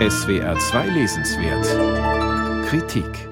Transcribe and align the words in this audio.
SWR 0.00 0.58
2 0.58 0.88
Lesenswert 0.88 2.66
Kritik 2.66 3.28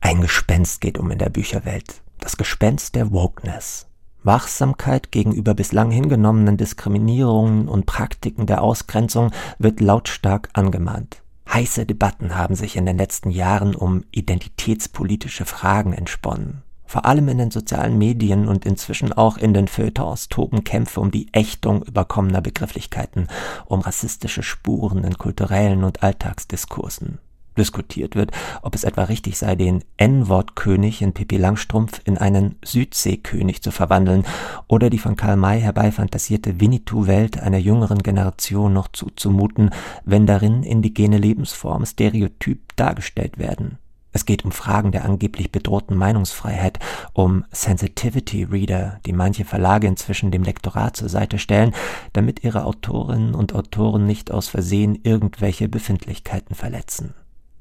Ein 0.00 0.20
Gespenst 0.20 0.80
geht 0.80 0.96
um 0.96 1.10
in 1.10 1.18
der 1.18 1.28
Bücherwelt. 1.28 2.02
Das 2.20 2.36
Gespenst 2.36 2.94
der 2.94 3.10
Wokeness. 3.10 3.88
Wachsamkeit 4.22 5.10
gegenüber 5.10 5.54
bislang 5.54 5.90
hingenommenen 5.90 6.56
Diskriminierungen 6.56 7.66
und 7.66 7.86
Praktiken 7.86 8.46
der 8.46 8.62
Ausgrenzung 8.62 9.32
wird 9.58 9.80
lautstark 9.80 10.50
angemahnt. 10.52 11.24
Heiße 11.52 11.84
Debatten 11.84 12.36
haben 12.36 12.54
sich 12.54 12.76
in 12.76 12.86
den 12.86 12.98
letzten 12.98 13.30
Jahren 13.30 13.74
um 13.74 14.04
identitätspolitische 14.12 15.46
Fragen 15.46 15.92
entsponnen. 15.92 16.62
Vor 16.96 17.04
allem 17.04 17.28
in 17.28 17.36
den 17.36 17.50
sozialen 17.50 17.98
Medien 17.98 18.48
und 18.48 18.64
inzwischen 18.64 19.12
auch 19.12 19.36
in 19.36 19.52
den 19.52 19.68
Feuilletons 19.68 20.30
toben 20.30 20.64
Kämpfe 20.64 20.98
um 20.98 21.10
die 21.10 21.28
Ächtung 21.32 21.82
überkommener 21.82 22.40
Begrifflichkeiten, 22.40 23.28
um 23.66 23.82
rassistische 23.82 24.42
Spuren 24.42 25.04
in 25.04 25.18
kulturellen 25.18 25.84
und 25.84 26.02
Alltagsdiskursen. 26.02 27.18
Diskutiert 27.58 28.16
wird, 28.16 28.30
ob 28.62 28.74
es 28.74 28.82
etwa 28.84 29.02
richtig 29.04 29.36
sei, 29.36 29.56
den 29.56 29.84
N-Wort-König 29.98 31.02
in 31.02 31.12
Pippi 31.12 31.36
Langstrumpf 31.36 32.00
in 32.06 32.16
einen 32.16 32.54
Südseekönig 32.64 33.60
zu 33.60 33.72
verwandeln 33.72 34.24
oder 34.66 34.88
die 34.88 34.98
von 34.98 35.16
Karl 35.16 35.36
May 35.36 35.60
herbeifantasierte 35.60 36.62
Winnetou-Welt 36.62 37.38
einer 37.38 37.58
jüngeren 37.58 38.02
Generation 38.02 38.72
noch 38.72 38.88
zuzumuten, 38.88 39.68
wenn 40.06 40.24
darin 40.24 40.62
indigene 40.62 41.18
Lebensformen 41.18 41.84
stereotyp 41.84 42.74
dargestellt 42.74 43.36
werden. 43.36 43.76
Es 44.16 44.24
geht 44.24 44.46
um 44.46 44.50
Fragen 44.50 44.92
der 44.92 45.04
angeblich 45.04 45.52
bedrohten 45.52 45.94
Meinungsfreiheit, 45.94 46.78
um 47.12 47.44
Sensitivity 47.50 48.44
Reader, 48.44 48.98
die 49.04 49.12
manche 49.12 49.44
Verlage 49.44 49.86
inzwischen 49.86 50.30
dem 50.30 50.42
Lektorat 50.42 50.96
zur 50.96 51.10
Seite 51.10 51.38
stellen, 51.38 51.74
damit 52.14 52.42
ihre 52.42 52.64
Autorinnen 52.64 53.34
und 53.34 53.54
Autoren 53.54 54.06
nicht 54.06 54.30
aus 54.30 54.48
Versehen 54.48 54.98
irgendwelche 55.02 55.68
Befindlichkeiten 55.68 56.54
verletzen. 56.54 57.12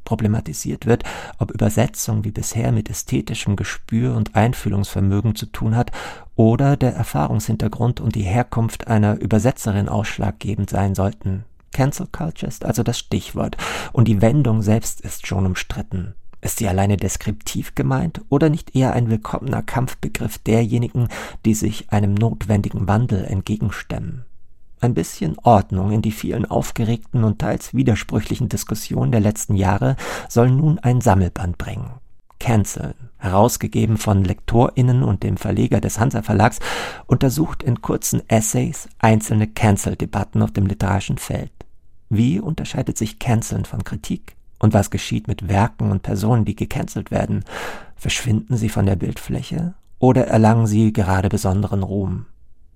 Problematisiert 0.05 0.85
wird, 0.85 1.03
ob 1.39 1.51
Übersetzung 1.51 2.23
wie 2.23 2.31
bisher 2.31 2.71
mit 2.71 2.89
ästhetischem 2.89 3.57
Gespür 3.57 4.15
und 4.15 4.33
Einfühlungsvermögen 4.35 5.35
zu 5.35 5.47
tun 5.47 5.75
hat 5.75 5.91
oder 6.37 6.77
der 6.77 6.93
Erfahrungshintergrund 6.93 7.99
und 7.99 8.15
die 8.15 8.23
Herkunft 8.23 8.87
einer 8.87 9.19
Übersetzerin 9.19 9.89
ausschlaggebend 9.89 10.69
sein 10.69 10.95
sollten. 10.95 11.43
Cancel 11.73 12.07
Culture 12.09 12.47
ist 12.47 12.63
also 12.63 12.81
das 12.81 12.97
Stichwort, 12.97 13.57
und 13.91 14.07
die 14.07 14.21
Wendung 14.21 14.61
selbst 14.61 15.01
ist 15.01 15.27
schon 15.27 15.45
umstritten. 15.45 16.15
Ist 16.45 16.59
sie 16.59 16.67
alleine 16.67 16.95
deskriptiv 16.95 17.73
gemeint 17.73 18.21
oder 18.29 18.49
nicht 18.49 18.75
eher 18.75 18.93
ein 18.93 19.09
willkommener 19.09 19.63
Kampfbegriff 19.63 20.37
derjenigen, 20.37 21.07
die 21.43 21.55
sich 21.55 21.91
einem 21.91 22.13
notwendigen 22.13 22.87
Wandel 22.87 23.25
entgegenstemmen? 23.25 24.25
Ein 24.79 24.93
bisschen 24.93 25.39
Ordnung 25.39 25.89
in 25.89 26.03
die 26.03 26.11
vielen 26.11 26.45
aufgeregten 26.45 27.23
und 27.23 27.39
teils 27.39 27.73
widersprüchlichen 27.73 28.47
Diskussionen 28.47 29.11
der 29.11 29.21
letzten 29.21 29.55
Jahre 29.55 29.95
soll 30.29 30.51
nun 30.51 30.77
ein 30.77 31.01
Sammelband 31.01 31.57
bringen. 31.57 31.89
Canceln, 32.39 32.93
herausgegeben 33.17 33.97
von 33.97 34.23
LektorInnen 34.23 35.01
und 35.01 35.23
dem 35.23 35.37
Verleger 35.37 35.81
des 35.81 35.99
Hansa 35.99 36.21
Verlags, 36.21 36.59
untersucht 37.07 37.63
in 37.63 37.81
kurzen 37.81 38.21
Essays 38.29 38.87
einzelne 38.99 39.47
Cancel-Debatten 39.47 40.43
auf 40.43 40.51
dem 40.51 40.67
literarischen 40.67 41.17
Feld. 41.17 41.51
Wie 42.09 42.39
unterscheidet 42.39 42.99
sich 42.99 43.17
Canceln 43.17 43.65
von 43.65 43.83
Kritik? 43.83 44.34
Und 44.65 44.73
was 44.73 44.89
geschieht 44.89 45.27
mit 45.27 45.47
Werken 45.47 45.91
und 45.91 46.01
Personen, 46.01 46.43
die 46.43 46.55
gecancelt 46.55 47.11
werden? 47.11 47.43
Verschwinden 47.95 48.57
sie 48.57 48.69
von 48.69 48.87
der 48.87 48.95
Bildfläche 48.95 49.75
oder 49.99 50.25
erlangen 50.25 50.65
sie 50.65 50.91
gerade 50.91 51.29
besonderen 51.29 51.83
Ruhm? 51.83 52.25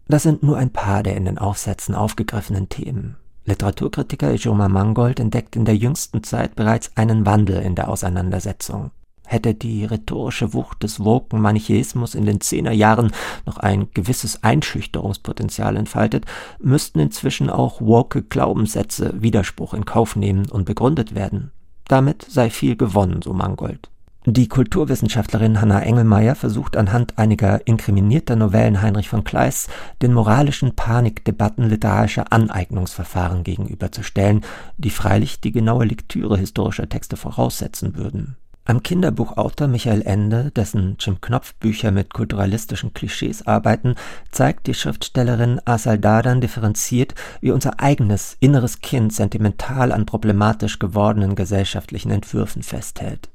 Das 0.08 0.22
sind 0.22 0.44
nur 0.44 0.58
ein 0.58 0.70
paar 0.70 1.02
der 1.02 1.17
in 1.17 1.26
den 1.26 1.40
Aufsätzen 1.40 1.95
aufgegriffenen 1.95 2.70
Themen. 2.70 3.16
Literaturkritiker 3.45 4.32
Ijoma 4.32 4.70
Mangold 4.70 5.20
entdeckt 5.20 5.56
in 5.56 5.66
der 5.66 5.78
jüngsten 5.78 6.22
Zeit 6.22 6.56
bereits 6.56 6.92
einen 6.95 7.26
Wandel 7.26 7.60
in 7.60 7.73
der 7.73 7.90
Auseinandersetzung. 7.90 8.92
Hätte 9.26 9.55
die 9.55 9.83
rhetorische 9.86 10.54
Wucht 10.54 10.83
des 10.83 11.04
woken 11.04 11.42
Manichäismus 11.42 12.14
in 12.14 12.28
den 12.28 12.39
Zehnerjahren 12.39 13.14
noch 13.48 13.58
ein 13.58 13.88
gewisses 13.95 14.44
Einschüchterungspotenzial 14.44 15.76
entfaltet, 15.76 16.28
müssten 16.60 16.99
inzwischen 16.99 17.49
auch 17.49 17.82
woke 17.82 18.22
Glaubenssätze 18.22 19.16
Widerspruch 19.23 19.73
in 19.73 19.86
Kauf 19.86 20.16
nehmen 20.16 20.48
und 20.49 20.66
begründet 20.66 21.16
werden. 21.16 21.52
Damit 21.89 22.26
sei 22.30 22.52
viel 22.52 22.77
gewonnen, 22.77 23.22
so 23.23 23.33
Mangold. 23.33 23.89
Die 24.26 24.48
Kulturwissenschaftlerin 24.48 25.60
Hanna 25.60 25.82
Engelmeier 25.82 26.36
versucht 26.36 26.77
anhand 26.77 27.17
einiger 27.17 27.66
inkriminierter 27.66 28.36
Novellen 28.36 28.82
Heinrich 28.82 29.10
von 29.10 29.23
Kleist 29.23 29.72
den 30.04 30.14
moralischen 30.14 30.76
Panikdebatten 30.76 31.67
literarischer 31.67 32.32
Aneignungsverfahren 32.32 33.44
gegenüberzustellen, 33.44 34.45
die 34.78 34.92
freilich 34.92 35.42
die 35.42 35.52
genaue 35.52 35.86
Lektüre 35.86 36.38
historischer 36.38 36.88
Texte 36.88 37.17
voraussetzen 37.17 37.95
würden 37.95 38.38
am 38.69 38.83
Kinderbuchautor 38.83 39.67
Michael 39.67 40.03
Ende, 40.03 40.52
dessen 40.52 40.95
Jim 40.99 41.19
Knopf 41.21 41.55
Bücher 41.55 41.89
mit 41.89 42.13
kulturalistischen 42.13 42.93
Klischees 42.93 43.47
arbeiten, 43.47 43.95
zeigt 44.31 44.67
die 44.67 44.75
Schriftstellerin 44.75 45.59
Asal 45.65 45.97
Dadan 45.97 46.39
differenziert, 46.39 47.15
wie 47.41 47.49
unser 47.49 47.80
eigenes 47.80 48.37
inneres 48.39 48.81
Kind 48.81 49.11
sentimental 49.11 49.91
an 49.91 50.05
problematisch 50.05 50.77
gewordenen 50.77 51.33
gesellschaftlichen 51.33 52.11
Entwürfen 52.11 52.61
festhält. 52.61 53.30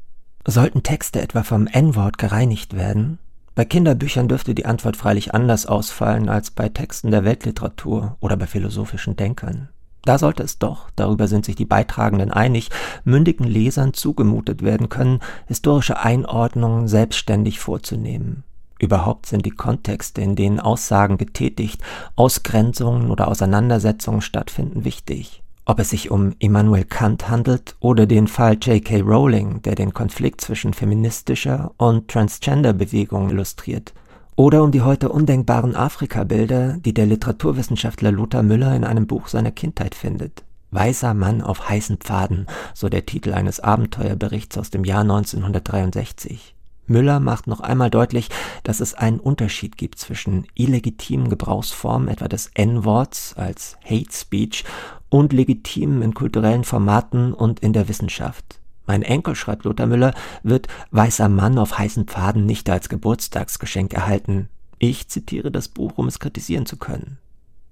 Sollten 0.46 0.84
Texte 0.84 1.20
etwa 1.20 1.42
vom 1.42 1.66
N-Wort 1.66 2.16
gereinigt 2.16 2.76
werden? 2.76 3.18
Bei 3.56 3.64
Kinderbüchern 3.64 4.28
dürfte 4.28 4.54
die 4.54 4.66
Antwort 4.66 4.96
freilich 4.96 5.34
anders 5.34 5.66
ausfallen 5.66 6.28
als 6.28 6.52
bei 6.52 6.68
Texten 6.68 7.10
der 7.10 7.24
Weltliteratur 7.24 8.16
oder 8.20 8.36
bei 8.36 8.46
philosophischen 8.46 9.16
Denkern. 9.16 9.68
Da 10.04 10.19
sollte 10.19 10.42
es 10.42 10.59
doch, 10.59 10.91
darüber 10.97 11.28
sind 11.28 11.44
sich 11.44 11.56
die 11.56 11.65
Beitragenden 11.65 12.31
einig, 12.31 12.70
mündigen 13.04 13.47
Lesern 13.47 13.94
zugemutet 13.94 14.62
werden 14.62 14.88
können, 14.88 15.20
historische 15.47 15.98
Einordnungen 15.98 16.88
selbstständig 16.88 17.59
vorzunehmen. 17.59 18.44
Überhaupt 18.78 19.26
sind 19.26 19.47
die 19.47 19.50
Kontexte, 19.50 20.20
in 20.20 20.37
denen 20.37 20.60
Aussagen 20.60 21.16
getätigt, 21.16 21.81
Ausgrenzungen 22.16 23.10
oder 23.10 23.28
Auseinandersetzungen 23.28 24.20
stattfinden, 24.20 24.84
wichtig. 24.84 25.43
Ob 25.64 25.78
es 25.78 25.88
sich 25.88 26.10
um 26.10 26.34
Immanuel 26.38 26.84
Kant 26.84 27.31
handelt 27.31 27.76
oder 27.81 28.04
den 28.04 28.28
Fall 28.28 28.59
J.K. 28.60 29.00
Rowling, 29.00 29.62
der 29.62 29.75
den 29.75 29.94
Konflikt 29.94 30.43
zwischen 30.43 30.75
feministischer 30.75 31.72
und 31.78 32.09
Transgender-Bewegung 32.09 33.31
illustriert, 33.31 33.94
oder 34.36 34.62
um 34.62 34.72
die 34.72 34.82
heute 34.82 35.08
undenkbaren 35.10 35.76
Afrika-Bilder, 35.76 36.78
die 36.78 36.94
der 36.94 37.06
Literaturwissenschaftler 37.06 38.10
Lothar 38.10 38.42
Müller 38.42 38.74
in 38.74 38.84
einem 38.84 39.06
Buch 39.06 39.28
seiner 39.28 39.52
Kindheit 39.52 39.94
findet. 39.94 40.44
Weißer 40.70 41.14
Mann 41.14 41.40
auf 41.40 41.68
heißen 41.68 41.98
Pfaden, 41.98 42.46
so 42.74 42.88
der 42.88 43.06
Titel 43.06 43.32
eines 43.32 43.60
Abenteuerberichts 43.60 44.58
aus 44.58 44.70
dem 44.70 44.84
Jahr 44.84 45.02
1963. 45.02 46.54
Müller 46.86 47.20
macht 47.20 47.46
noch 47.46 47.60
einmal 47.60 47.90
deutlich, 47.90 48.28
dass 48.64 48.80
es 48.80 48.92
einen 48.92 49.20
Unterschied 49.20 49.78
gibt 49.78 49.98
zwischen 49.98 50.46
illegitimen 50.54 51.28
Gebrauchsformen, 51.30 52.08
etwa 52.08 52.28
des 52.28 52.50
N-Worts 52.54 53.34
als 53.36 53.76
Hate 53.84 54.12
Speech, 54.12 54.64
und 55.08 55.32
legitimen 55.32 56.02
in 56.02 56.12
kulturellen 56.12 56.64
Formaten 56.64 57.32
und 57.32 57.60
in 57.60 57.72
der 57.72 57.88
Wissenschaft. 57.88 58.58
Mein 58.86 59.02
Enkel, 59.02 59.34
schreibt 59.34 59.64
Lothar 59.64 59.86
Müller, 59.86 60.14
wird 60.42 60.68
Weißer 60.90 61.28
Mann 61.28 61.58
auf 61.58 61.78
heißen 61.78 62.04
Pfaden 62.04 62.44
nicht 62.44 62.68
als 62.68 62.88
Geburtstagsgeschenk 62.88 63.94
erhalten. 63.94 64.48
Ich 64.78 65.08
zitiere 65.08 65.50
das 65.50 65.68
Buch, 65.68 65.92
um 65.96 66.08
es 66.08 66.18
kritisieren 66.18 66.66
zu 66.66 66.76
können. 66.76 67.18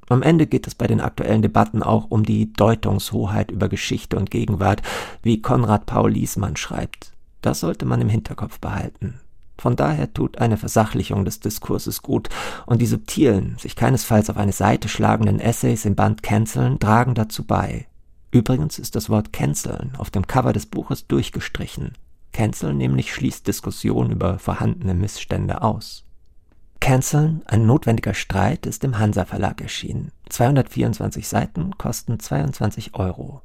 Am 0.09 0.23
Ende 0.23 0.47
geht 0.47 0.67
es 0.67 0.75
bei 0.75 0.87
den 0.87 1.01
aktuellen 1.01 1.43
Debatten 1.43 1.83
auch 1.83 2.07
um 2.11 2.25
die 2.25 2.53
Deutungshoheit 2.53 3.51
über 3.51 3.69
Geschichte 3.69 4.17
und 4.17 4.31
Gegenwart, 4.31 4.83
wie 5.23 5.41
Konrad 5.41 5.87
Paul 5.87 6.13
Liesmann 6.13 6.57
schreibt. 6.57 7.13
Das 7.41 7.61
sollte 7.61 7.87
man 7.87 8.01
im 8.01 8.09
Hinterkopf 8.09 8.59
behalten. 8.59 9.21
Von 9.59 9.77
daher 9.77 10.13
tut 10.13 10.39
eine 10.39 10.57
Versachlichung 10.57 11.25
des 11.25 11.41
Diskurses 11.41 12.03
gut, 12.03 12.29
und 12.67 12.83
die 12.83 12.87
subtilen, 12.87 13.57
sich 13.59 13.77
keinesfalls 13.77 14.29
auf 14.29 14.37
eine 14.37 14.53
Seite 14.53 14.89
schlagenden 14.89 15.39
Essays 15.39 15.85
im 15.85 15.95
Band 15.95 16.23
Canceln 16.23 16.79
tragen 16.79 17.15
dazu 17.15 17.45
bei. 17.45 17.87
Übrigens 18.33 18.79
ist 18.79 18.97
das 18.97 19.11
Wort 19.11 19.33
canceln 19.33 19.93
auf 19.99 20.11
dem 20.11 20.27
Cover 20.27 20.53
des 20.53 20.67
Buches 20.67 21.07
durchgestrichen. 21.07 21.93
Cancel 22.33 22.75
nämlich 22.75 23.13
schließt 23.15 23.47
Diskussion 23.47 24.11
über 24.11 24.39
vorhandene 24.39 24.95
Missstände 24.95 25.63
aus. 25.63 26.05
Canceln, 26.81 27.43
ein 27.47 27.65
notwendiger 27.65 28.15
Streit, 28.15 28.67
ist 28.67 28.83
im 28.83 28.99
Hansa 28.99 29.25
Verlag 29.25 29.61
erschienen. 29.61 30.11
224 30.31 31.29
Seiten 31.29 31.79
kosten 31.79 32.19
22 32.19 32.95
Euro. 32.95 33.41